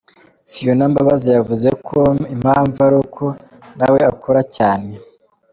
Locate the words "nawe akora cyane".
3.77-4.89